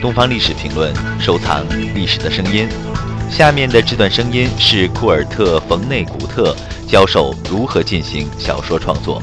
[0.00, 2.68] 东方历史评论，收藏历史的声音。
[3.30, 6.54] 下面的这段声音是库尔特·冯内古特
[6.86, 9.22] 教授如何进行小说创作。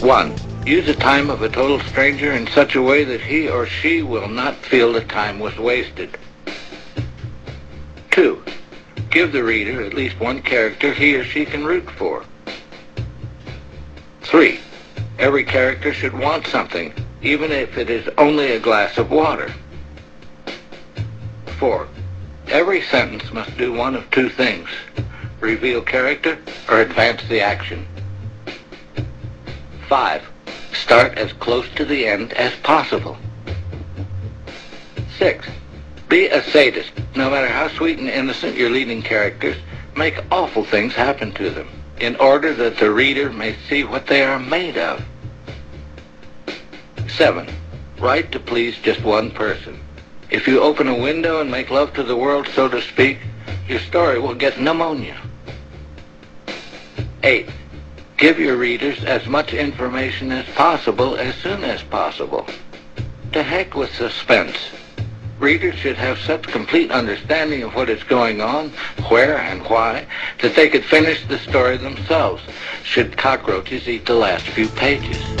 [0.00, 0.32] One,
[0.64, 4.02] use the time of a total stranger in such a way that he or she
[4.02, 6.10] will not feel the time was wasted.
[8.10, 8.38] Two,
[9.10, 12.24] give the reader at least one character he or she can root for.
[14.22, 14.58] Three,
[15.18, 19.53] every character should want something, even if it is only a glass of water.
[21.59, 21.87] Four,
[22.47, 24.67] every sentence must do one of two things,
[25.39, 26.37] reveal character
[26.69, 27.85] or advance the action.
[29.87, 30.23] Five,
[30.73, 33.17] start as close to the end as possible.
[35.17, 35.45] Six,
[36.09, 36.91] be a sadist.
[37.15, 39.57] No matter how sweet and innocent your leading characters,
[39.95, 41.69] make awful things happen to them
[41.99, 45.03] in order that the reader may see what they are made of.
[47.21, 47.47] Seven,
[47.99, 49.79] write to please just one person.
[50.31, 53.19] If you open a window and make love to the world, so to speak,
[53.67, 55.21] your story will get pneumonia.
[57.21, 57.47] Eight,
[58.17, 62.47] give your readers as much information as possible as soon as possible.
[63.33, 64.57] To heck with suspense.
[65.37, 68.69] Readers should have such complete understanding of what is going on,
[69.09, 70.07] where and why,
[70.41, 72.41] that they could finish the story themselves,
[72.81, 75.40] should cockroaches eat the last few pages.